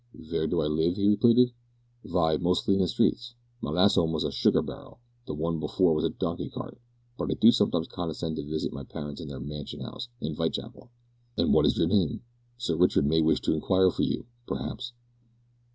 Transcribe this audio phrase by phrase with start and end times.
[0.15, 1.53] "Vere do I live?" he repeated.
[2.05, 5.93] "Vy, mostly in the streets; my last 'ome was a sugar barrel, the one before
[5.93, 6.79] was a donkey cart,
[7.19, 10.89] but I do sometimes condescend to wisit my parents in their mansion 'ouse in Vitechapel."
[11.37, 12.23] "And what is your name?
[12.57, 14.93] Sir Richard may wish to inquire for you perhaps."